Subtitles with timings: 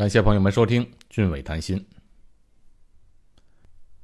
[0.00, 1.78] 感谢朋友们收听《俊伟谈心》。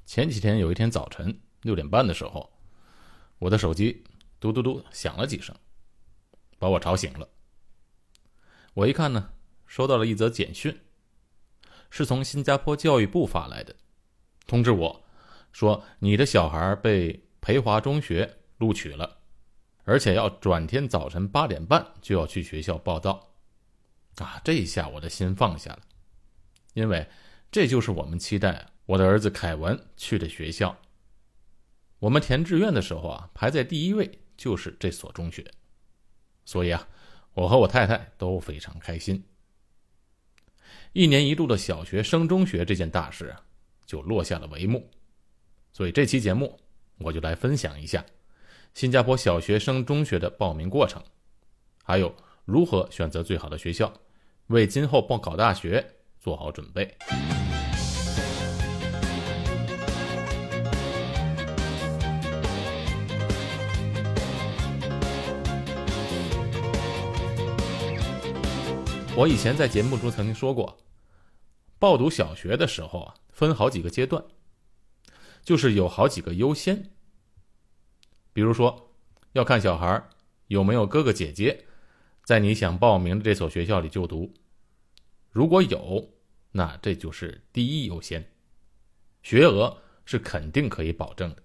[0.04, 2.52] 前几天有一天早晨六点半的时候，
[3.38, 4.04] 我的手机
[4.38, 5.56] 嘟嘟嘟响了几声，
[6.58, 7.26] 把我吵醒了。
[8.74, 9.30] 我一看呢，
[9.64, 10.78] 收到了一则简讯，
[11.88, 13.74] 是从新加坡教育部发来的，
[14.46, 15.02] 通知我
[15.50, 19.16] 说你的小孩被培华中学录取了，
[19.84, 23.35] 而且要转天早晨八点半就要去学校报到。
[24.16, 25.80] 啊，这一下我的心放下了，
[26.74, 27.06] 因为
[27.50, 30.76] 这就是我们期待我的儿子凯文去的学校。
[31.98, 35.44] 我们填志愿的时候啊，排在第一位就是这所中学，
[36.44, 36.88] 所以啊，
[37.34, 39.24] 我和我太太都非常开心。
[40.92, 43.42] 一年一度的小学升中学这件大事啊，
[43.84, 44.90] 就落下了帷幕。
[45.72, 46.58] 所以这期节目
[46.98, 48.02] 我就来分享一下
[48.72, 51.02] 新加坡小学升中学的报名过程，
[51.82, 53.92] 还有如何选择最好的学校。
[54.48, 55.84] 为今后报考大学
[56.20, 56.96] 做好准备。
[69.16, 70.78] 我以前在节目中曾经说过，
[71.80, 74.22] 报读小学的时候啊，分好几个阶段，
[75.42, 76.90] 就是有好几个优先。
[78.32, 78.92] 比如说，
[79.32, 80.08] 要看小孩
[80.46, 81.65] 有没有哥哥姐姐。
[82.26, 84.34] 在你想报名的这所学校里就读，
[85.30, 86.10] 如果有，
[86.50, 88.32] 那这就是第一优先，
[89.22, 91.42] 学额是肯定可以保证的。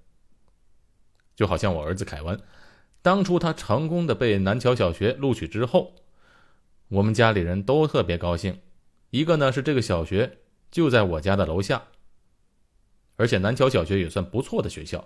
[1.36, 2.42] 就好像我儿子凯文，
[3.04, 5.94] 当初他成功的被南桥小学录取之后，
[6.88, 8.60] 我们家里人都特别高兴。
[9.12, 10.40] 一个呢是这个小学
[10.72, 11.90] 就在我家的楼下，
[13.18, 15.06] 而且南桥小学也算不错的学校，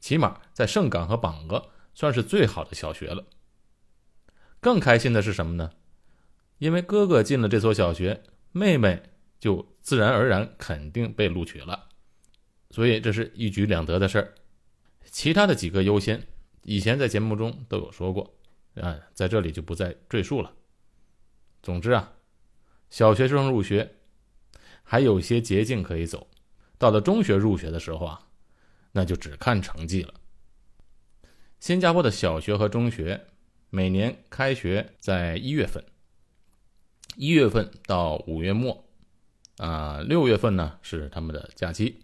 [0.00, 3.24] 起码在盛港和榜鹅算是最好的小学了。
[4.62, 5.72] 更开心的是什么呢？
[6.58, 9.02] 因为哥哥进了这所小学，妹妹
[9.40, 11.88] 就自然而然肯定被录取了，
[12.70, 14.34] 所以这是一举两得的事儿。
[15.10, 16.28] 其他的几个优先，
[16.62, 18.32] 以前在节目中都有说过，
[18.76, 20.54] 啊，在这里就不再赘述了。
[21.60, 22.12] 总之啊，
[22.88, 23.96] 小学生入学
[24.84, 26.28] 还有些捷径可以走，
[26.78, 28.28] 到了中学入学的时候啊，
[28.92, 30.14] 那就只看成绩了。
[31.58, 33.26] 新加坡的小学和中学。
[33.74, 35.82] 每年开学在一月份，
[37.16, 38.84] 一月份到五月末，
[39.56, 41.98] 啊，六月份呢是他们的假期，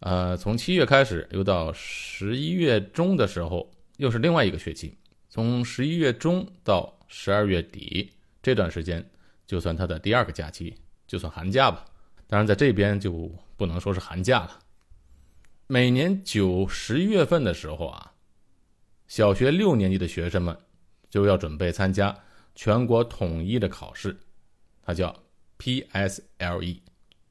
[0.00, 4.98] 呃，从七月开始，又到十一月中的时候，又是另外一个学期。
[5.28, 8.10] 从十一月中到十二月底
[8.42, 9.08] 这段时间，
[9.46, 10.74] 就算他的第二个假期，
[11.06, 11.84] 就算寒假吧。
[12.26, 14.58] 当然，在这边就不能说是寒假了。
[15.68, 18.14] 每年九十月份的时候啊。
[19.08, 20.56] 小学六年级的学生们
[21.08, 22.16] 就要准备参加
[22.56, 24.18] 全国统一的考试，
[24.82, 25.14] 它叫
[25.58, 26.80] PSLE，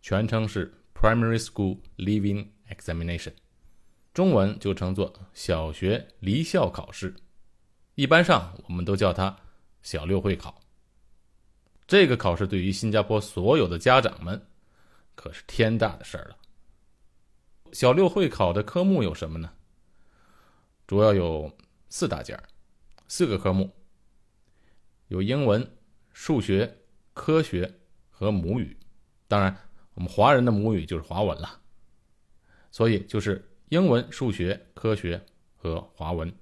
[0.02, 3.34] 全称是 Primary School Leaving Examination，
[4.13, 7.13] 中文就称作小学离校考试，
[7.96, 9.36] 一般上我们都叫它
[9.81, 10.62] 小六会考。
[11.86, 14.42] 这个考试对于新加坡所有的家长们
[15.13, 16.38] 可是天大的事儿了。
[17.74, 19.52] 小六会考的科目有什么呢？
[20.88, 21.52] 主要有。
[21.97, 22.38] 四大件
[23.07, 23.73] 四个科目，
[25.07, 25.66] 有英文、
[26.11, 26.79] 数学、
[27.13, 27.73] 科学
[28.09, 28.75] 和母语。
[29.29, 29.57] 当然，
[29.94, 31.61] 我们华人的母语就是华文了。
[32.69, 35.25] 所以就是英文、数学、科学
[35.56, 36.35] 和华文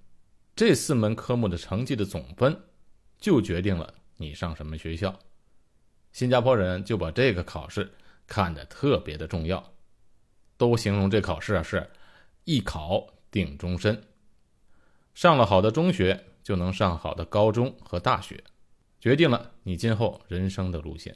[0.55, 2.59] 这四门科目的成绩的总分，
[3.19, 5.19] 就决定了你上什么学校。
[6.11, 7.93] 新加坡人就把这个考试
[8.25, 9.71] 看得特别的重要，
[10.57, 11.87] 都形容这考试啊是
[12.43, 14.03] 一考定终身。
[15.13, 18.43] 上了好的中学，就能上好的高中和大学，
[18.99, 21.15] 决定了你今后人生的路线。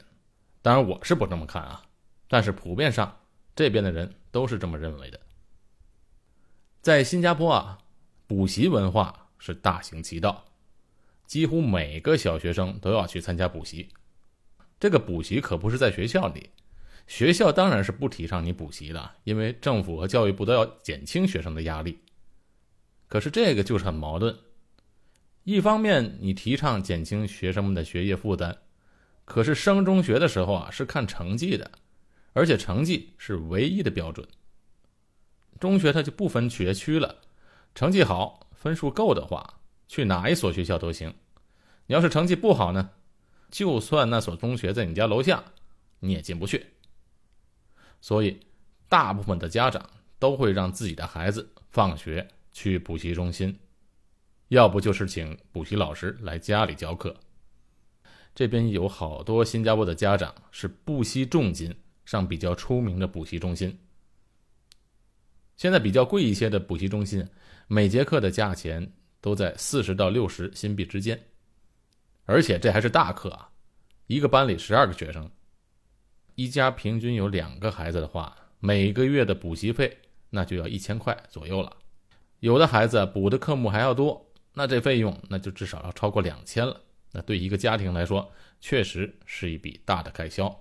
[0.62, 1.82] 当然，我是不这么看啊，
[2.28, 3.20] 但是普遍上
[3.56, 5.20] 这边的人都是这么认为的。
[6.80, 7.78] 在新加坡啊，
[8.26, 10.44] 补习文化是大行其道，
[11.26, 13.88] 几乎每个小学生都要去参加补习。
[14.78, 16.50] 这个补习可不是在学校里，
[17.08, 21.98] 学校当然是不提倡你补习的，因为政府和教育部都要减轻学生的压力。
[23.08, 24.36] 可是这个就是很矛盾，
[25.44, 28.54] 一方面你提倡减轻学生们的学业负担，
[29.24, 31.70] 可是升中学的时候啊是看成绩的，
[32.34, 34.26] 而且成绩是唯一的标准。
[35.58, 37.16] 中学它就不分学区了，
[37.74, 41.12] 成绩好、分数够的话，去哪一所学校都行。
[41.86, 42.90] 你要是成绩不好呢，
[43.50, 45.42] 就算那所中学在你家楼下，
[46.00, 46.66] 你也进不去。
[48.00, 48.38] 所以，
[48.88, 49.88] 大部分的家长
[50.18, 52.28] 都会让自己的孩子放学。
[52.58, 53.56] 去补习中心，
[54.48, 57.14] 要不就是请补习老师来家里教课。
[58.34, 61.72] 这边有好多新加坡的家长是不惜重金
[62.04, 63.78] 上比较出名的补习中心。
[65.56, 67.24] 现在比较贵一些的补习中心，
[67.68, 71.16] 每节课的价钱都在四十到六十新币之间，
[72.24, 73.48] 而且这还是大课啊，
[74.08, 75.30] 一个班里十二个学生，
[76.34, 79.96] 一家平均有两个孩子的话，每个月的补习费
[80.30, 81.76] 那就要一千块左右了。
[82.40, 86.80] 有的孩子补的科目还要多，那这费用那就至少要超过两千了。
[87.10, 88.30] 那对一个家庭来说，
[88.60, 90.54] 确实是一笔大的开销。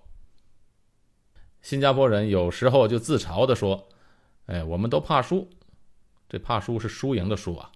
[1.62, 3.90] 新加坡人有时候就自嘲的说
[4.48, 5.50] ：“哎，我们都怕输，
[6.30, 7.72] 这怕输是输赢的输啊，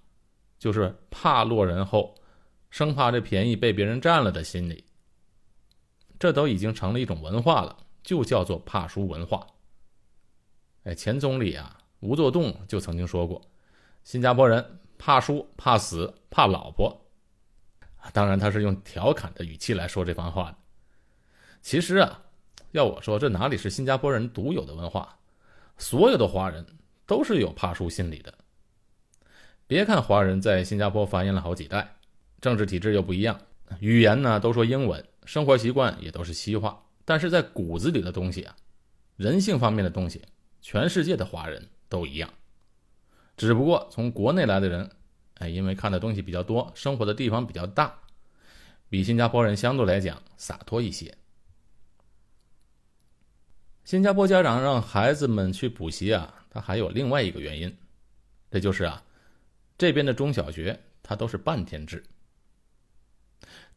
[0.57, 2.15] 就是怕落人后，
[2.69, 4.85] 生怕这便宜被别人占了的心理。
[6.17, 9.45] 这都已经成了一种文化了，就叫做怕输文化。”
[10.83, 13.41] 哎，前总理啊，吴作栋就曾经说过
[14.03, 16.97] ：“新加坡人怕输、怕死、怕老婆。”
[18.13, 20.57] 当然，他是用调侃的语气来说这番话的。
[21.61, 22.23] 其实啊，
[22.71, 25.17] 要我说，这哪里是新加坡人独有的文化？
[25.77, 26.65] 所有的华人
[27.05, 28.33] 都是有怕输心理的。
[29.67, 31.95] 别看华人在新加坡繁衍了好几代，
[32.41, 33.39] 政治体制又不一样，
[33.79, 38.55] 语言呢都说英文，生活习惯也都是西化，但是在骨子里的东西啊，
[39.15, 40.23] 人性方面的东西，
[40.59, 42.27] 全世界的华人都一样。
[43.47, 44.89] 只不过从国内来的人。
[45.39, 47.91] 哎，因为看的东西比较多，生活的地方比较大，
[48.89, 51.11] 比新加坡人相对来讲洒脱一些。
[53.83, 57.75] 新加坡家长让孩子们去补习啊，他还有另外一个原因，
[58.51, 59.03] 这就是啊，
[59.79, 62.03] 这边的中小学它都是半天制，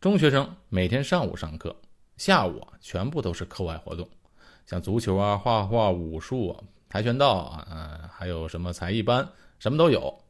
[0.02, 1.74] 中学生每天上午上课，
[2.18, 4.06] 下午啊全部都是课外活动，
[4.66, 6.54] 像足球啊、画画、武术、
[6.90, 9.26] 跆拳道啊，嗯，还有什么才艺班，
[9.64, 10.22] 什么都有。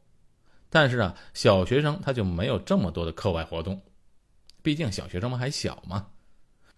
[0.69, 3.81] 但是啊，小学生他就没有这么多的课外活动，
[4.61, 6.07] 毕竟小学生们还小嘛。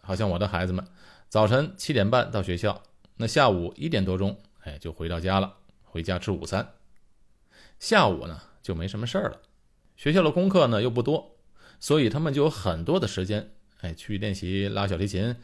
[0.02, 0.84] 好像我的孩子们，
[1.30, 2.82] 早晨七点半到学校，
[3.16, 6.68] 那下午一点多钟，哎，就回到家了，回家吃午餐。
[7.78, 9.40] 下午呢就没什么事儿了，
[9.96, 11.36] 学校的功课呢又不多，
[11.80, 13.52] 所以他们就有很多的时间，
[13.82, 15.36] 哎，去练习拉小提琴、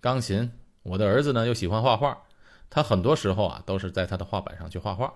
[0.00, 0.52] 钢琴。
[0.84, 2.16] 我的儿子呢又喜欢画画，
[2.68, 5.12] 他很多时候啊都是在他的画板上去画画。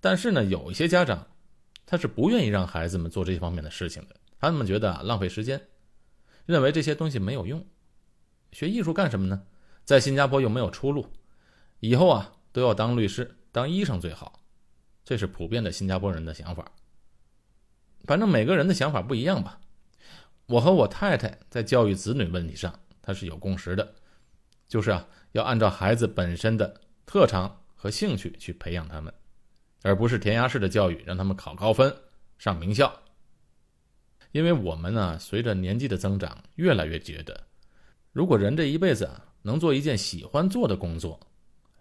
[0.00, 1.26] 但是呢，有一些家长，
[1.84, 4.16] 他是不愿意让孩子们做这方面的事情的。
[4.38, 5.60] 他们觉得浪费时间，
[6.46, 7.66] 认为这些东西没有用。
[8.52, 9.42] 学艺术干什么呢？
[9.84, 11.10] 在新加坡又没有出路，
[11.80, 14.40] 以后啊都要当律师、当医生最好。
[15.04, 16.70] 这是普遍的新加坡人的想法。
[18.04, 19.60] 反正每个人的想法不一样吧。
[20.46, 23.94] 我和我太太在教育子女问题上，他是有共识的，
[24.68, 29.12] 就是啊要按照孩子本身的特长和兴趣去培养他们。
[29.82, 31.94] 而不是填鸭式的教育，让他们考高分、
[32.38, 32.92] 上名校。
[34.32, 37.46] 因为我们呢，随着年纪的增长，越来越觉得，
[38.12, 41.18] 如果人这一辈子啊，能做一件喜欢做的工作、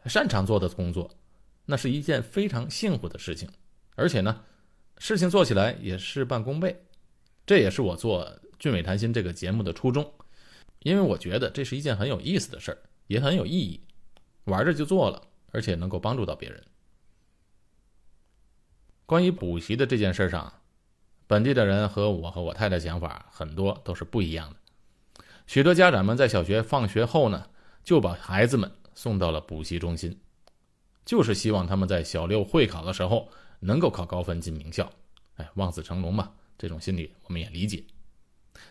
[0.05, 1.09] 擅长做的工作，
[1.65, 3.49] 那是一件非常幸福的事情。
[3.95, 4.44] 而且呢，
[4.97, 6.79] 事情做起来也事半功倍。
[7.45, 8.25] 这也是我做
[8.59, 10.09] 《俊伟谈心》这个节目的初衷，
[10.79, 12.77] 因为我觉得这是一件很有意思的事儿，
[13.07, 13.81] 也很有意义，
[14.45, 15.21] 玩着就做了，
[15.51, 16.63] 而且能够帮助到别人。
[19.07, 20.51] 关于补习的这件事上，
[21.27, 24.57] 本地的人和我和我太太想法很多都是不一样的。
[25.48, 27.45] 许多家长们在小学放学后呢，
[27.86, 30.19] 就把孩子们送到了补习中心，
[31.06, 33.30] 就是希望他们在小六会考的时候
[33.61, 34.92] 能够考高分进名校。
[35.37, 37.85] 哎，望子成龙嘛，这种心理我们也理解。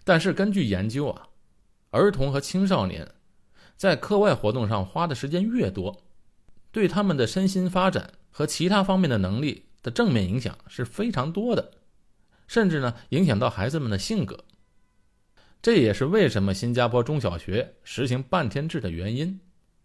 [0.05, 1.29] 但是根据研究啊，
[1.93, 3.11] 儿童和青少年
[3.79, 6.03] 在课外活动上花的时间越多，
[6.71, 9.63] 对他们的身心发展和其他方面的能力。
[9.87, 11.71] 的正面影响是非常多的，
[12.49, 14.45] 甚至呢影响到孩子们的性格。
[15.63, 19.39] 这也是为什么新加坡中小学实行半天制的原因，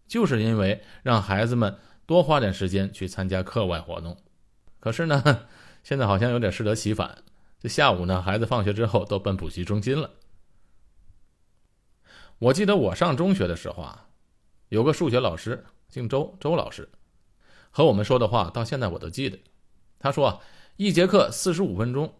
[0.08, 4.16] 就是因为让孩子们多花点时间去参加课外活动。
[4.80, 5.46] 可是呢，
[5.84, 7.22] 现在好像有点适得其反，
[7.60, 10.10] 这下午呢，孩子放学之后都奔补习中心了。
[12.40, 14.08] 我记得我上中学的时候啊，
[14.68, 16.88] 有个数学老师姓周，周老师
[17.70, 19.38] 和我们说的话，到现在我都记得。
[20.02, 20.42] 他说
[20.76, 22.12] ：“一节课四十五分钟，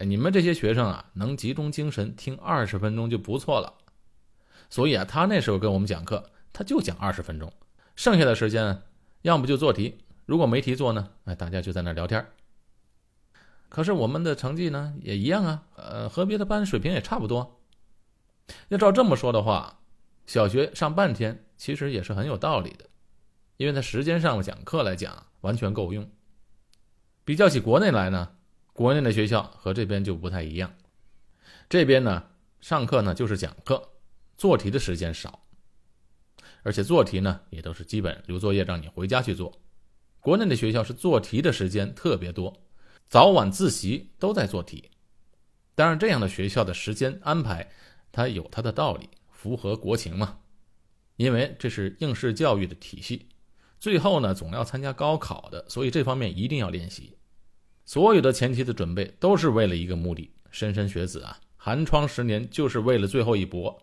[0.00, 3.74] 你们这些学生啊，能集中精神听二十分钟就不错了。
[4.68, 7.52] 所以啊，他那时候跟我们讲课，他就讲二十分钟，
[7.94, 8.82] 剩下的时间
[9.22, 12.26] 要么就做题，如果没题做呢，哎，大家就在那聊天。
[13.68, 17.60] 可是我们的成绩呢，也一样啊，呃，和别的班水平也差不多。
[18.68, 19.78] 要照这么说的话，
[20.26, 22.86] 小学上半天其实也是很有道理的，
[23.58, 26.10] 因为他时间上讲课来讲完全够用。”
[27.24, 28.28] 比较起国内来呢，
[28.72, 30.72] 国内的学校和这边就不太一样。
[31.68, 32.24] 这边呢
[32.60, 33.82] 上课呢就是讲课，
[34.36, 35.44] 做题的时间少，
[36.62, 39.52] 而且做题呢也都是基本留作业让你回家去做。
[40.20, 42.52] 国内的学校是做题的时间特别多，
[43.08, 44.90] 早晚自习都在做题。
[45.74, 47.68] 当然，这样的学校的时间安排，
[48.12, 50.38] 它有它的道理，符合国情嘛。
[51.16, 53.28] 因为这是应试教育的体系，
[53.82, 57.18] 最后呢总要参加高考的，所以这方面一定要练习。
[57.84, 60.30] 所有的前期的准备都是为了一个目的。
[60.52, 63.76] 莘莘学子啊，寒窗十年就是为了最后一搏。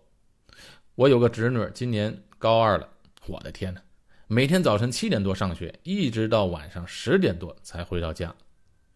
[0.95, 2.87] 我有个侄女，今年高二了，
[3.27, 3.81] 我的天哪，
[4.27, 8.33] 每天早晨七点多上学，一直到晚上十点多才回到家。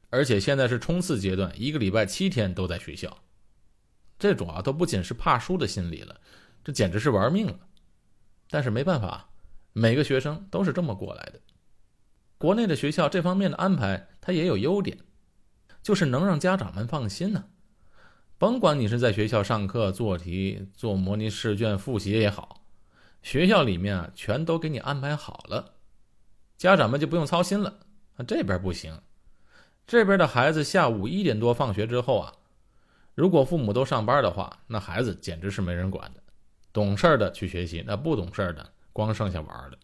[0.10, 3.18] 而且现在是冲刺阶段，一个礼拜七天都在学校，
[4.18, 6.22] 这种啊都不仅是怕输的心理了，
[6.64, 7.60] 这简直是玩命了。
[8.50, 9.33] 但是没办法，
[9.74, 11.40] 每个学生都是这么过来的。
[12.38, 14.98] 国内的学校这方面的安排，它也有优点，
[15.82, 17.46] 就是能让家长们放心呢。
[18.38, 22.66] 甭管你是在学校上课、做题、做模拟试卷、复习也好，
[23.22, 25.76] 学校里面啊全都给你安排好了，
[26.58, 27.80] 家长们就不用操心了。
[28.18, 29.00] 啊，这边不行。
[29.88, 32.34] 这边的孩子下午一点多放学之后啊，
[33.16, 36.22] 如果父母都上班的话，那孩子简直是没人管的。
[36.74, 39.78] 懂事的去学习，那不懂事的光剩下玩了。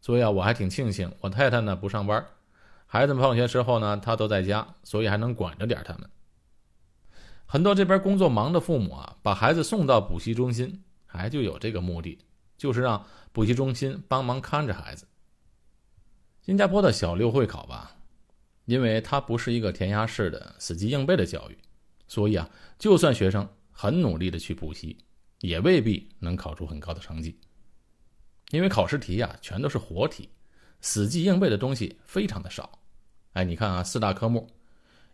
[0.00, 2.24] 所以啊，我还挺庆幸我太太呢不上班，
[2.86, 6.08] 孩子们放学之后呢，她都在家，所以还能管着点他们。
[7.46, 12.18] 很多这边工作忙的父母啊，把孩子送到补习中心，还就有这个目的，
[12.56, 15.08] 就是让补习中心帮忙看着孩子。
[16.42, 17.92] 新加坡的小六会考吧。
[18.66, 21.56] 因为它不是一个填鸭式的死记硬背的教育，
[22.08, 22.50] 所以啊，
[22.80, 24.98] 就算学生很努力的去补习，
[25.38, 27.38] 也未必能考出很高的成绩。
[28.50, 30.28] 因为考试题呀，全都是活题，
[30.80, 32.78] 死记硬背的东西非常的少。
[33.32, 34.48] 哎，你看啊，四大科目：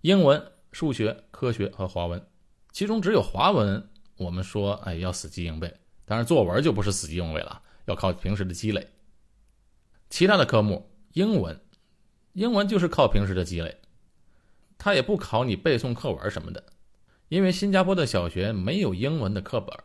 [0.03, 2.25] 英文、数学、科学和华文，
[2.73, 5.75] 其中只有华文，我们说哎要死记硬背，
[6.05, 8.87] 当然作文就不是死记硬背了，要靠平时的积累。
[10.11, 11.59] 其他的科目，英文。
[12.35, 13.79] 英文就是靠平时的积累，
[14.79, 16.65] 他也不考你背诵课文什么的，
[17.29, 19.79] 因为新加坡的小学没有英文的课本，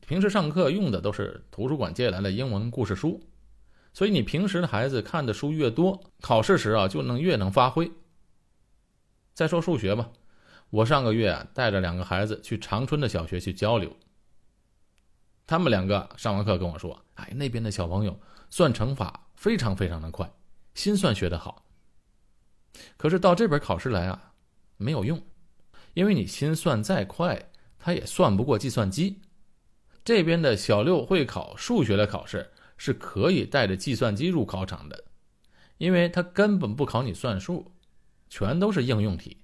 [0.00, 3.20] 平时上课用的都是图书馆借来的英文故事书，
[3.92, 7.90] 所以你平时的孩子看的书越多，考试时啊就能越能发挥。
[9.34, 10.10] 再说数学吧，
[10.70, 13.94] 我上个月带着两个孩子去长春的小学去交流，
[15.46, 18.18] 他们两个上完课跟我说：“哎，那边的小朋友
[18.50, 20.30] 算乘法非常非常的快。”
[20.74, 21.64] 心算学得好，
[22.96, 24.32] 可是到这边考试来啊，
[24.76, 25.20] 没有用，
[25.94, 27.50] 因为你心算再快，
[27.80, 29.20] 他也算不过计算机。
[30.08, 35.04] 这边的小六会考数学的考试是可以带着计算机入考场的，
[35.76, 37.70] 因为他根本不考你算术，
[38.30, 39.36] 全都是应用题。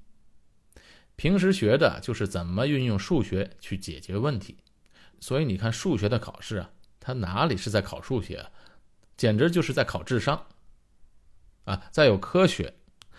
[1.16, 4.56] 平时学的就是怎么运用数学去解决问题，
[5.20, 8.50] 所以你看数学的考试啊，他哪里是在考数学，啊
[9.18, 10.46] 简直就是在考智商。
[11.64, 12.72] 啊，再有科学，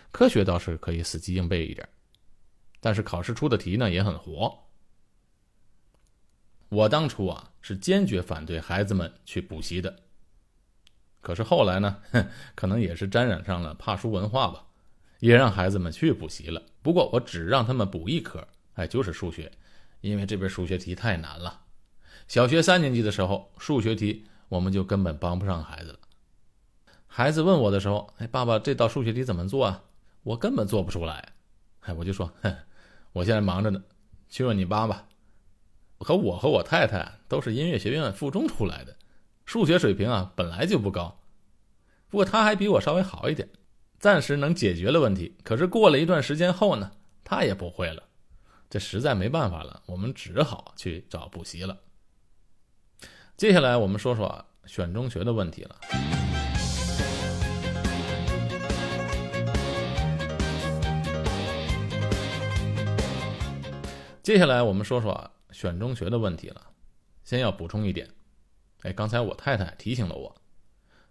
[0.09, 1.87] 科学倒是可以死记硬背一点，
[2.79, 4.64] 但是考试出的题呢也很活。
[6.75, 9.95] 我当初啊是坚决反对孩子们去补习的，
[11.21, 11.97] 可是后来呢，
[12.53, 14.65] 可能也是沾染上了怕输文化吧，
[15.19, 16.61] 也让孩子们去补习了。
[16.81, 19.49] 不过我只让他们补一科，哎，就是数学，
[20.01, 21.61] 因为这边数学题太难了。
[22.27, 25.99] 小学三年级的时候，数学题我们就根本帮不上孩子了。
[27.07, 29.81] 孩子问我的时候，哎，爸爸，这道数学题怎么做啊？
[30.23, 31.29] 我根本做不出来。
[31.81, 32.53] 哎，我就说，哼，
[33.13, 33.81] 我现在忙着呢，
[34.27, 35.07] 去问你爸吧。
[35.97, 38.95] 和我和我太太都是音乐学院附中出来的，
[39.45, 41.19] 数学水平啊本来就不高。
[42.09, 43.49] 不过他还比我稍微好一点，
[43.99, 45.35] 暂时能解决了问题。
[45.43, 46.91] 可是过了一段时间后呢，
[47.23, 48.03] 他也不会了，
[48.69, 51.77] 这实在没办法了，我们只好去找补习了。
[53.37, 55.75] 接下来我们说说啊选中学的问题了。
[64.23, 66.61] 接下来我们说说啊选中学的问题了。
[67.23, 68.09] 先要补充一点，
[68.81, 70.35] 哎，刚才我太太提醒了我，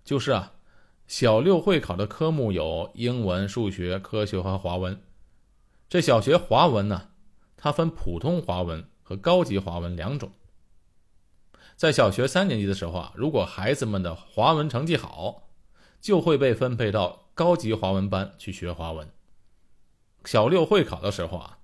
[0.04, 0.52] 就是啊，
[1.06, 5.02] 小六会考的科目有英文、数学、科学和华文。
[5.88, 7.08] 这小学华文呢，
[7.56, 10.30] 它分普通华文和高级华文两种。
[11.74, 15.48] 在小学三年级的时候啊，如果孩子们的华文成绩好，
[16.02, 19.08] 就会被分配到高级华文班去学华文。
[20.26, 21.58] 小六会考的时候啊。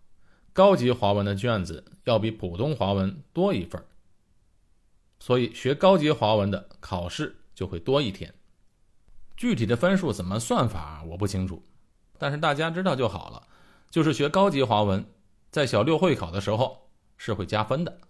[0.52, 3.82] 高级华文的卷子要比普通华文多一份
[5.18, 8.32] 所以学高级华文的考试就会多一天。
[9.36, 11.62] 具体的分数怎么算法我不清楚，
[12.18, 13.46] 但是大家知道就好了。
[13.90, 15.04] 就是学高级华文，
[15.50, 18.00] 在小六会考的时候是会加分的。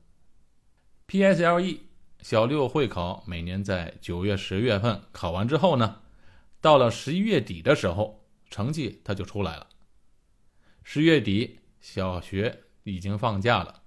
[1.08, 1.78] PSLE
[2.20, 6.00] 小六会考每年在九月、十月份考完之后呢，
[6.60, 9.66] 到了十一月底的时候，成绩它就出来了。
[10.82, 13.82] 十月底小学已经放假了，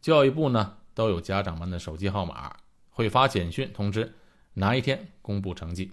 [0.00, 2.56] 教育部呢都有家长们的手机号码，
[2.90, 4.14] 会发简讯通知
[4.54, 5.92] 哪一天公布成绩。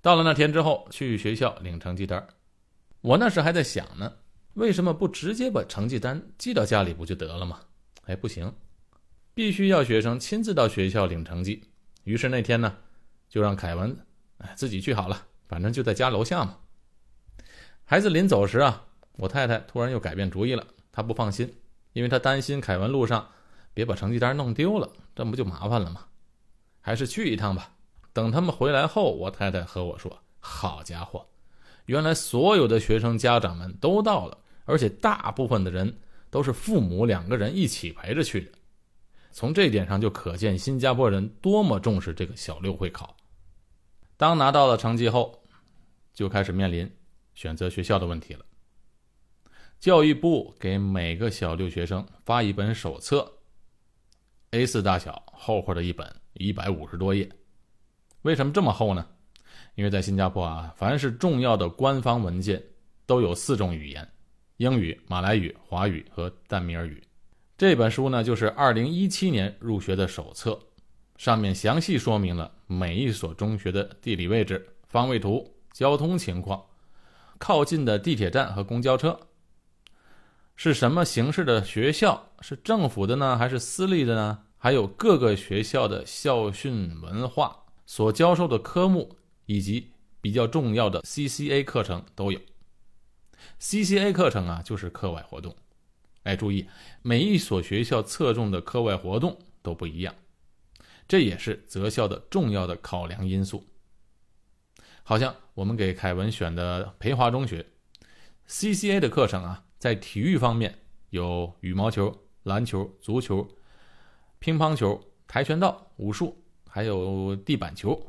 [0.00, 2.26] 到了那天之后，去学校领成绩单
[3.00, 4.12] 我那时还在想呢，
[4.54, 7.60] 为什么不直接把成绩单寄到家里不就得了吗？
[8.04, 8.52] 哎，不行。
[9.34, 11.64] 必须要学生亲自到学校领成绩，
[12.04, 12.76] 于是那天呢，
[13.28, 13.96] 就让凯文，
[14.38, 16.58] 哎，自己去好了，反正就在家楼下嘛。
[17.84, 21.52] 孩子临走时啊，我太太突然又改变主意了，她不放心，
[21.92, 23.28] 因为她担心凯文路上
[23.72, 26.06] 别把成绩单弄丢了，这不就麻烦了吗？
[26.80, 27.70] 还是去一趟吧。
[28.12, 31.26] 等他们回来后，我太太和我说：“好家伙，
[31.86, 35.98] 原来所有的学生家长们都到了，而且大部分的人
[36.30, 38.52] 都是父母两个人一起陪着去的。”
[39.32, 43.16] 从这点上就可见新加坡人多么重视这个小六会考。
[44.16, 45.42] 当拿到了成绩后，
[46.12, 46.88] 就开始面临
[47.34, 48.44] 选择学校的问题了。
[49.84, 53.30] 教育部给每个小六学生发一本手册
[54.52, 57.30] ，A4 大小，厚厚的一本，一百五十多页。
[58.22, 59.06] 为什么这么厚呢？
[59.74, 62.64] 因为在新加坡啊，凡是重要的官方文件
[63.04, 64.08] 都有四种语言：
[64.56, 67.02] 英语、马来语、华语和淡米尔语。
[67.58, 70.58] 这本书呢，就是二零一七年入学的手册，
[71.18, 76.64] 上面详细说明了每一所中学的地理位置、方位图、交通情况、
[77.36, 79.20] 靠近的地铁站和公交车，
[80.56, 84.44] 是什么形式的学校，是政府的呢，还是私立的呢？
[84.56, 92.40] 还有各个学校的校训文化、所教授的科目以及比较重要的 CCA 课程都有。
[93.60, 95.54] CCA 课程啊，就是课外活动。
[96.22, 96.66] 哎，注意，
[97.02, 100.14] 每一所学校侧重的课外活动都不一样，
[101.06, 103.66] 这也是择校的重要的考量因素。
[105.02, 107.66] 好像我们给凯文选的培华中学
[108.48, 110.74] ，CCA 的课程啊，在体育方面
[111.10, 112.10] 有羽毛球、
[112.44, 113.46] 篮球、足球、
[114.38, 118.02] 乒乓球、跆拳道、武术，还有地板球。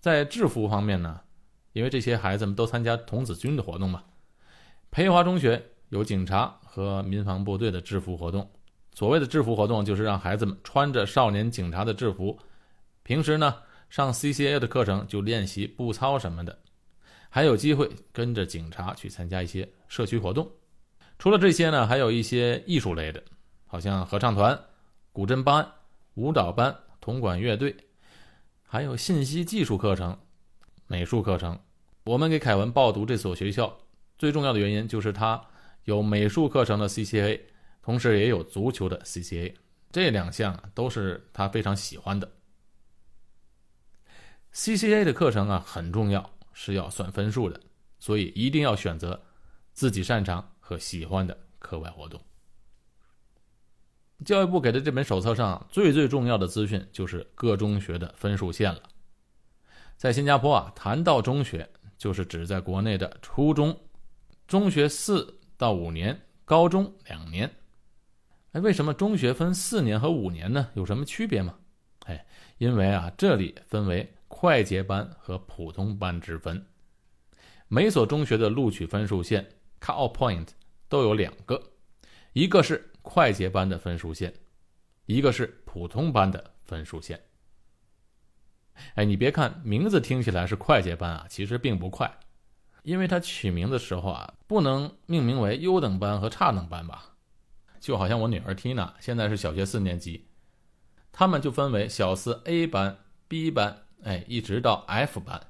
[0.00, 1.18] 在制服方面呢，
[1.72, 4.04] 因为这些孩子们都参加童子军的活动嘛，
[4.90, 6.60] 培华中学有警察。
[6.62, 8.50] 和民防部队的制服活动，
[8.92, 12.38] 所谓的制服活动就是让孩子们穿着少年警察的制服，
[13.02, 13.56] 平时呢
[13.88, 16.58] 上 CCA 的课程就练习步操什么的，
[17.30, 20.50] 还有机会跟着警察去参加一些社区活动。
[21.22, 23.22] 除了这些呢，还有一些艺术类的，
[23.68, 24.60] 好像合唱团、
[25.12, 25.64] 古筝班、
[26.14, 27.76] 舞蹈班、铜管乐队，
[28.64, 30.18] 还有信息技术课程、
[30.88, 31.56] 美术课程。
[32.02, 33.78] 我们给凯文报读这所学校
[34.18, 35.40] 最重要的原因就是他。
[35.84, 37.40] 有美术课程的 CCA，
[37.82, 39.54] 同时也有足球的 CCA，
[39.92, 42.32] 这两项都是他非常喜欢的。
[44.52, 47.60] CCA 的课程啊很重要，是要算分数的，
[48.00, 49.22] 所以一定要选择
[49.72, 52.18] 自己擅长和喜欢的课外活动。
[54.24, 58.82] 教育部给的这本手册上最最重要的资讯就是各中学的分数线了。
[59.98, 63.78] 在新加坡啊，谈到中学，就是指在国内的初中、
[64.46, 65.38] 中学四。
[65.58, 67.48] 到五年，高中两年。
[68.50, 70.68] 哎，为什么中学分四年和五年呢？
[70.74, 71.56] 有什么区别吗？
[72.06, 72.26] 哎，
[72.58, 76.66] 因为啊，这里分为快捷班和普通班之分。
[77.68, 79.48] 每所中学的录取分数线
[79.82, 80.48] （cut-off point）
[80.88, 81.60] 都有两个，
[82.32, 84.32] 一个是快捷班的分数线，
[85.06, 87.20] 一个是普通班的分数线。
[88.94, 92.20] 哎，你别看名字听起来是快捷班啊，其实并不快。
[92.84, 97.14] 因为他取名的时候啊，不能命名为优等班和差等班吧？
[97.78, 100.26] 就好像我女儿 Tina 现在是小学四年级，
[101.12, 105.40] 他们就分为小四 A 班、B 班，哎，一直到 F 班。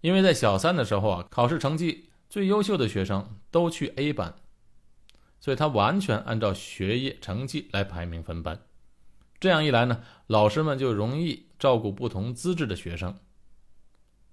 [0.00, 4.34] 因为在小三的时候啊，考试成绩最优秀的学生都去 A 班，
[5.40, 8.60] 所以他完全按照学业成绩来排名分班。
[9.40, 13.18] 这样一来呢，老师们就容易照顾不同资质的学生。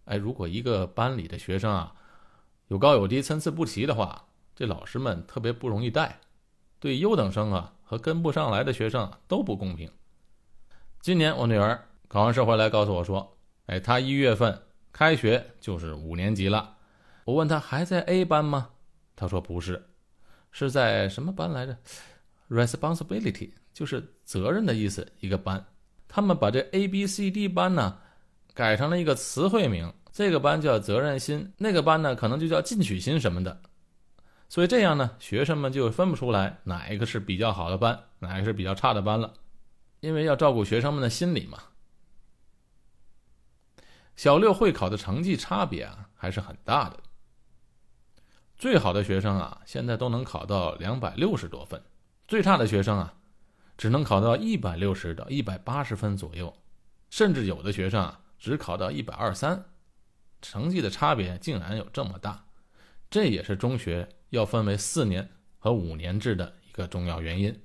[0.06, 1.96] 哎，如果一个班里的学生啊，
[2.68, 6.20] 有高有低、参差不齐的话，这老师们特别不容易带，
[6.80, 9.90] 对优等生啊和跟不上来的学生都不公平。
[11.00, 16.75] 今年我女儿考完试回来告诉我说：“哎，她一月份开学就是五年级了。”
[17.26, 18.70] 我问他还在 A 班吗？
[19.18, 19.86] 他说不是，
[20.52, 21.78] 是在什么班来着
[22.50, 25.66] ？Responsibility 就是责任的意思，一个班。
[26.08, 28.00] 他们把这 A、B、C、D 班呢。
[28.54, 33.62] 改成了一个词汇名，这个班叫责任心，那个班呢可能就叫进取心什么的。
[34.48, 39.34] 所以这样呢，学生们就分不出来哪一个是比较好的班，哪一个是比较差的班了，
[40.00, 41.60] 因为要照顾学生们的心理嘛。
[44.16, 46.98] 小六会考的成绩差别啊还是很大的，
[48.58, 51.82] 最好的学生啊现在都能考到两百六十多分，
[52.28, 53.14] 最差的学生啊
[53.78, 56.56] 只能考到一百六十到一百八十分左右，
[57.10, 59.66] 甚至有的学生啊只考到一百二三，
[60.42, 62.46] 成绩的差别竟然有这么大，
[63.10, 67.62] 这也是中学要分为四年和五年制的一个重要原因。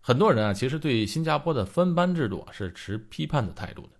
[0.00, 3.90] 很多人啊其实对新加坡的分班制度啊是持批判的态度的。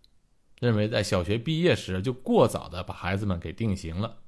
[0.60, 4.18] 认为在小学毕业时就过早的把孩子们给定型了。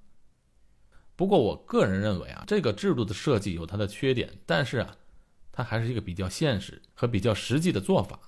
[1.16, 4.96] 不过我个人认为啊，这个制度的设计有它的缺点，但是啊，
[5.53, 8.18] 它还是一个比较现实和比较实际的做法。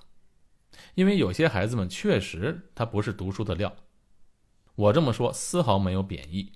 [0.95, 3.75] 因为有些孩子们确实他不是读书的料，
[4.75, 6.53] 我这么说丝毫没有贬义，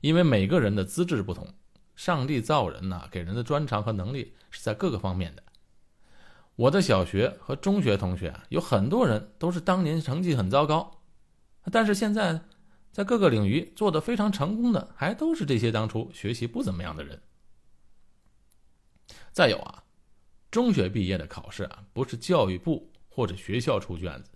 [0.00, 1.46] 因为每个人的资质不同，
[1.96, 5.42] 上帝造人呐，给人的专长和能力是在各个方面的。
[6.56, 11.00] 我的小学和中学同学啊，有很多人都是当年成绩很糟糕，
[11.70, 12.40] 但是现在
[12.92, 17.20] 在各个领域做得非常成功的，还都是这些当初学习不怎么样的人。
[19.32, 19.84] 再有啊，
[20.50, 24.30] 中学毕业的考试啊，不是教育部或者学校出卷子，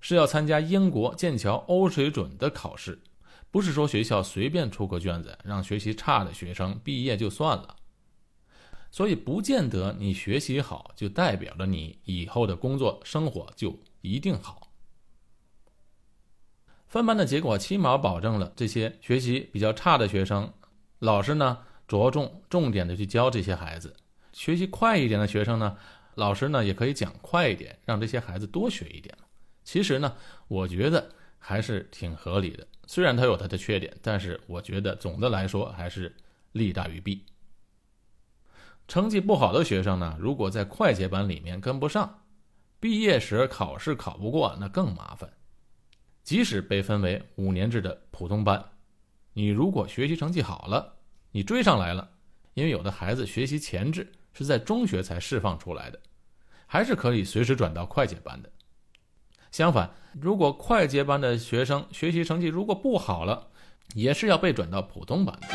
[0.00, 3.00] 是要参加英国剑桥欧水准的考试，
[3.50, 7.74] 不是说学校随便出个卷子让学习差的学生毕业就算了。
[8.90, 14.67] 所以，不见得你学习好就代表着你以后的工作生活就一定好。
[16.88, 20.50] 分班的结果起码保证了这些学习比较差的学生，
[21.00, 23.90] 老师呢着重重点的去教这些孩子；
[24.32, 25.76] 学习快一点的学生呢，
[26.14, 29.14] 老师呢也可以讲快一点，让这些孩子多学一点
[29.64, 30.16] 其实呢，
[30.48, 32.66] 我觉得还是挺合理的。
[32.86, 36.16] 虽然它有它的缺点，但是我觉得总的来说还是
[36.52, 37.22] 利大于弊。
[38.86, 42.22] 成绩不好的学生呢，如果在快捷班里面跟不上，
[42.80, 45.30] 毕业时考试考不过，那更麻烦。
[46.28, 48.62] 即使被分为五年制的普通班，
[49.32, 50.94] 你如果学习成绩好了，
[51.32, 52.06] 你追上来了，
[52.52, 55.98] 因为有的孩子学习前置是在中学才释放出来的，
[56.66, 58.52] 还是可以随时转到快捷班的。
[59.50, 63.48] 相反，如果快捷班的学生学习成绩如果不好了，
[63.94, 65.48] 也是要被转到普通班的。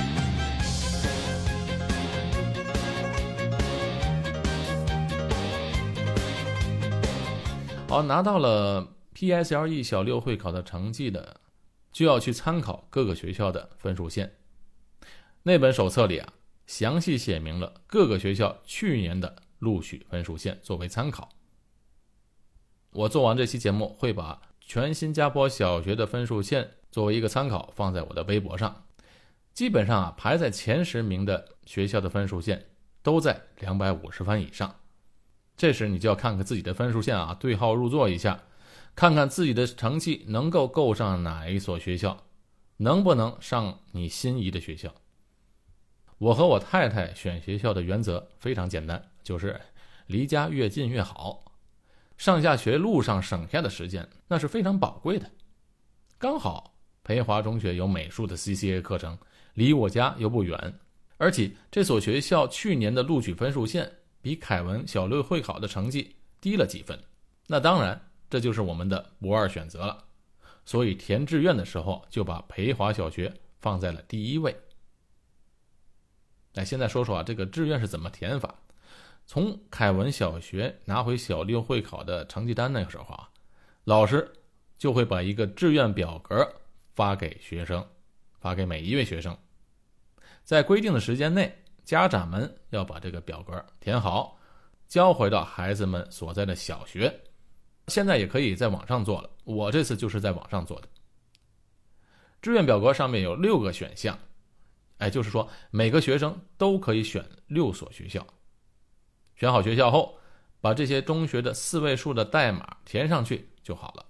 [7.87, 11.41] 好，拿到了 PSLE 小六会考的成绩的，
[11.91, 14.35] 就要去参考各个学校的分数线。
[15.43, 16.33] 那本手册里啊，
[16.65, 21.29] 详细写明了各个学校去年的录取分数线作为参考。
[22.91, 28.85] 我做完这期节目，会把全新加坡小学的分数线作为一个参考放在我的微博上。
[29.53, 32.65] 基本上啊，排在前十名的学校的分数线
[33.01, 34.75] 都在两百五十分以上。
[35.55, 38.43] 这时你就要看看自己的分数线啊，对号入座一下，
[38.95, 42.17] 看看自己的成绩能够够上哪一所学校，
[42.77, 44.93] 能不能上你心仪的学校。
[46.17, 49.59] 我和我太太选学校的原则非常简单，就是
[50.07, 51.43] 离家越近越好。
[52.17, 55.29] 上下学路上省下的时间那是非常宝贵的。
[56.17, 59.17] 刚好培华中学有美术的 CCA 课程，
[59.55, 60.79] 离我家又不远，
[61.17, 63.91] 而且这所学校去年的录取分数线。
[64.21, 66.97] 比凯文小六会考的成绩低了几分，
[67.45, 68.01] 那当然
[68.33, 70.03] 这就是我们的不二选择了。
[70.65, 74.57] 所以填志愿的时候就把培华小学放在了第一位。
[76.51, 78.55] 那现在说说啊，这个志愿是怎么填法？
[79.27, 83.29] 从凯文小学拿回小六会考的成绩单那个时候啊，
[83.83, 84.27] 老师
[84.79, 86.43] 就会把一个志愿表格
[86.95, 87.87] 发给学生，
[88.39, 89.37] 发给每一位学生，
[90.43, 91.55] 在规定的时间内。
[91.83, 94.39] 家长们要把这个表格填好，
[94.87, 97.13] 交回到孩子们所在的小学。
[97.87, 100.87] 现在也可以在网上做了，我这次就是在网上做的。
[102.41, 104.17] 志愿表格上面有六个选项，
[104.97, 108.25] 哎，就是说每个学生都可以选六所学校。
[109.35, 110.17] 选好学校后，
[110.61, 114.05] 把这些中学的四位数的代码填上去就好了。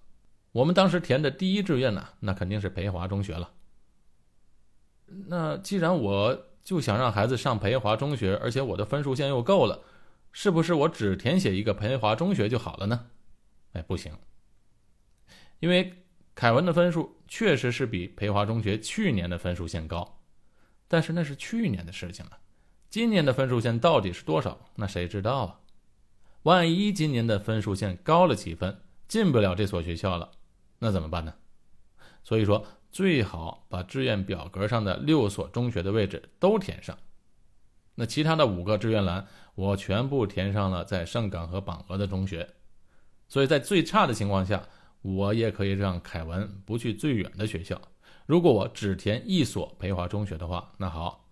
[0.52, 3.52] 我们当时填的第一志愿呢，那肯定是培华中学了。
[5.06, 6.48] 那既然我。
[6.64, 9.82] 就想让孩子上培华中学，而且我的分数线又够了，
[10.32, 13.08] 是不是我只填写一个培华中学就好了呢？
[13.74, 14.12] 哎，不行，
[15.60, 15.94] 因为
[16.34, 20.20] 凯文的分数确实是比培华中学去年的分数线高，
[20.88, 22.38] 但是那是去年的事情了，
[22.90, 24.60] 今年的分数线到底是多少？
[24.76, 25.60] 那谁知道啊？
[26.44, 30.32] 万一今年的分数线高了几分，进不了这所学校了，
[30.80, 31.34] 那怎么办呢？
[32.24, 36.98] 所以说，最好把志愿表格上的六所中学的位置都填上。
[37.96, 42.48] 那其他的五个志愿栏，我全部填上了在盛港和榜鹅的中学。
[43.34, 44.64] 所以在最差的情况下，
[45.02, 47.82] 我也可以让凯文不去最远的学校。
[48.28, 51.28] 如果我只填一所培华中学的话，那好，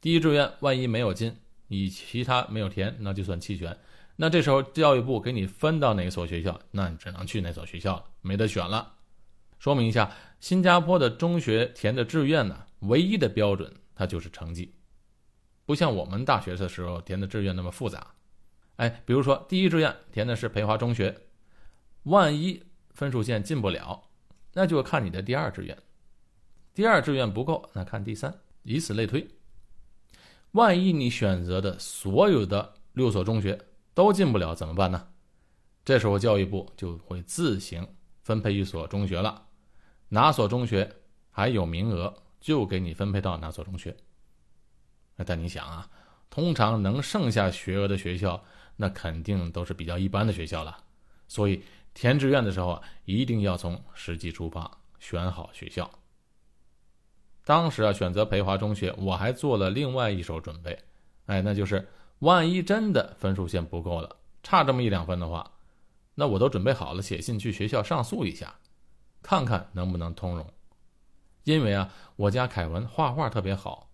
[0.00, 1.36] 第一志愿万一没有进，
[1.68, 3.78] 你其他没有填，那就算弃权。
[4.16, 8.94] 那这时候教育部给你分到哪所学校，那你只能去哪所学校了，没得选了。
[9.60, 14.74] 说明一下，新加坡的中学填的志愿呢，唯一的标准它就是成绩，
[15.64, 18.04] 不像我们大学的时候填的志愿那么复杂。
[18.74, 21.16] 哎，比如说第一志愿填的是培华中学，
[22.04, 24.02] 万一分数线进不了，
[24.52, 25.76] 那就看你的第二志愿。
[26.72, 29.28] 第二志愿不够，那看第三，以此类推。
[30.52, 33.58] 万一你选择的所有的六所中学，
[33.92, 35.08] 都进不了怎么办呢？
[35.84, 37.86] 这时候教育部就会自行
[38.22, 39.46] 分配一所中学了，
[40.08, 40.90] 哪所中学
[41.30, 43.96] 还有名额，就给你分配到哪所中学。
[45.26, 45.90] 但你想啊，
[46.30, 48.44] 通常能剩下学额的学校，
[48.76, 50.84] 那肯定都是比较一般的学校了。
[51.28, 51.62] 所以
[51.94, 55.90] 填志愿的时候啊，一定要从实际出发，选好学校。
[57.44, 60.78] 当时啊，选择培华中学，我还做了另外一手准备，
[61.26, 61.88] 哎，那就是。
[62.20, 65.50] 万一真的分数线不够了，差这么一两分的话，
[66.14, 68.54] 那我都准备好了，写信去学校上诉一下，
[69.20, 70.46] 看看能不能通融。
[71.42, 73.90] 因为啊，我家凯文画画特别好，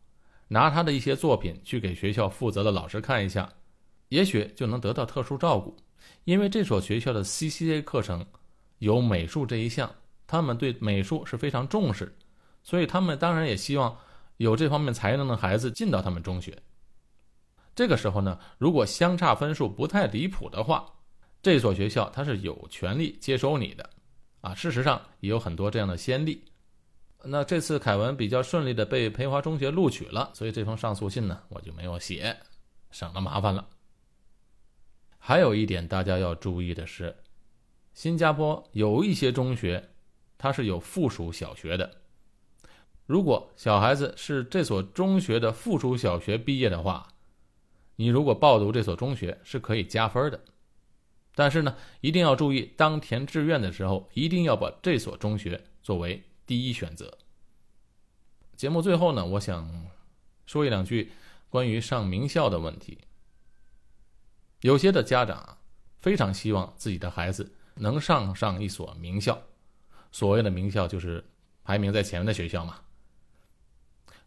[0.49, 3.53] 拿他的一些作品去给学校负责的老师看一下，
[4.11, 5.77] 也许就能得到特殊照顾。
[6.25, 8.25] 因为这所学校的 CCA 课程
[8.79, 9.93] 有美术这一项，
[10.27, 12.17] 他们对美术是非常重视，
[12.63, 13.97] 所以他们当然也希望
[14.37, 16.57] 有这方面才能的孩子进到他们中学。
[17.75, 20.87] 这个时候呢，如果相差分数不太离谱的话，
[21.43, 23.89] 这所学校它是有权利接收你的，
[24.41, 26.45] 啊，事实上也有很多这样的先例。
[27.23, 32.37] 那这次凯文比较顺利的被培华中学录取了，所以这封上诉信呢，我就没有写，
[32.91, 33.67] 省了麻烦了。
[35.23, 37.15] 还有一点大家要注意的是，
[37.93, 39.91] 新加坡有一些中学，
[40.39, 41.99] 它是有附属小学的。
[43.07, 47.07] 如果小孩子是这所中学的附属小学毕业的话，
[47.97, 50.41] 你如果报读这所中学是可以加分的，
[51.35, 57.19] 但是呢，一定要注意，当填志愿的时候，一定要把这所中学作为第一选择。
[58.57, 59.87] 节目最后呢，我想
[60.47, 61.13] 说一两句
[61.51, 62.99] 关于上名校的问题。
[64.61, 65.59] 有些的家长
[66.01, 69.39] 非常希望自己的孩子能上上一所名校，
[70.13, 71.25] 所谓的名校就是
[71.65, 72.79] 排名在前面的学校嘛。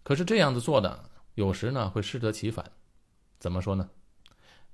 [0.02, 2.72] 可是这样子做的，有时呢会适得其反。
[3.40, 3.90] 怎么说呢？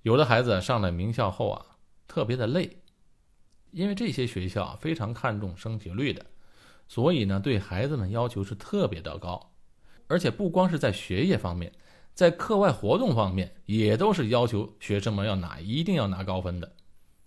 [0.03, 1.65] 有的孩子上了名校后啊，
[2.07, 2.81] 特别的累，
[3.71, 6.25] 因为这些学校非常看重升学率的，
[6.87, 9.51] 所以呢，对孩子们要求是特别的高，
[10.07, 11.73] 而且不光是在学业方面，
[12.19, 16.69] 在课外活动方面也都是要求学生们要拿一定要拿高分的。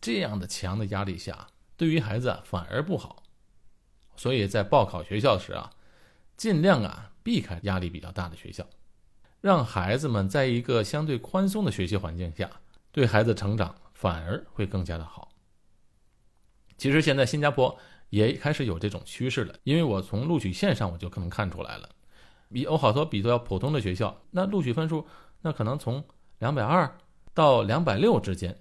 [0.02, 3.22] 这样的强的压力下，对于孩子啊反而不好，
[4.16, 5.70] 所以在报考学校时啊，
[6.36, 8.66] 尽量啊避开压力比较大的学校。
[9.40, 12.50] 让孩子们在一个相对宽松的学习环境下，
[12.90, 15.32] 对孩子成长反而会更加的好。
[16.76, 17.74] 其实现在新加坡
[18.10, 21.88] 也开始有这种趋势了，因为我从录取线上我就可能看出来了，
[22.52, 25.06] 有好多比较普通的学校，那录取分数
[25.40, 26.04] 那可能从
[26.38, 26.98] 两百二
[27.32, 28.56] 到两百六之间，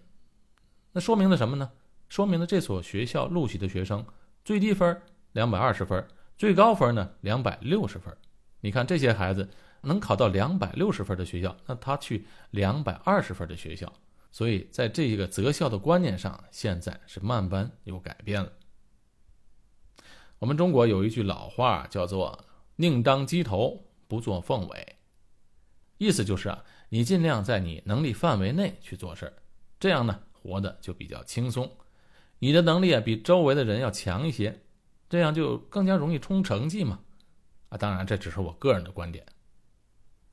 [0.91, 1.69] 那说明了什么呢？
[2.09, 4.05] 说明了这所学校录取的学生
[4.43, 5.01] 最低分
[5.33, 8.15] 两百二十分，最高分呢两百六十分。
[8.61, 9.49] 你看这些孩子。
[9.83, 13.91] 能考到两百六十分的学校，那他去两百二十分的学校，
[14.31, 18.51] 所以在这个择校的观念上，现在是慢慢有改变了。
[20.37, 22.39] 我们中国有一句老话叫做
[22.81, 24.95] “宁当鸡头，不做凤尾”，
[25.99, 29.33] 意思就是啊，你尽量在你能力范围内去做事儿，
[29.79, 31.71] 这样呢，活得就比较轻松。
[32.39, 34.59] 你的能力啊，比周围的人要强一些，
[35.07, 36.99] 这样就更加容易冲成绩嘛。
[37.69, 39.23] 啊，当然这只是我个人的观点。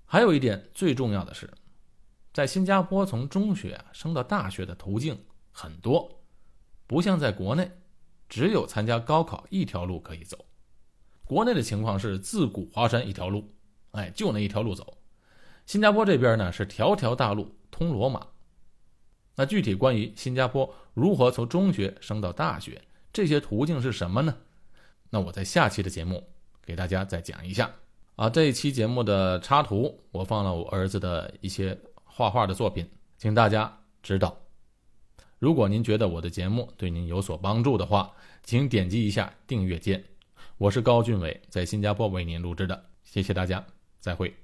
[0.06, 1.52] 还有一点最重要的是，
[2.32, 6.18] 在新加坡从中学啊升到大学的途径很多，
[6.86, 7.70] 不像在国内，
[8.26, 10.46] 只有参加高考一条路可以走。
[11.28, 13.46] 国内的情况是自古华山一条路，
[13.90, 14.96] 哎，就那一条路走。
[15.66, 18.26] 新加坡这边呢是条条大路通罗马。
[19.36, 24.34] 那具体关于新加坡如何从中学升到大学，这些途径是什么呢？
[25.10, 26.26] 那我在下期的节目
[26.64, 27.70] 给大家再讲一下。
[28.16, 32.84] 啊，这一期节目的插图我放了我儿子的一些画画的作品，
[33.18, 34.36] 请大家指导。
[35.38, 38.10] 如果您觉得我的节目对您有所帮助的话，
[38.42, 40.02] 请点击一下订阅键。
[40.58, 43.64] 我是高俊伟，在新加坡为您录制的，谢谢大家，
[44.00, 44.38] 再会。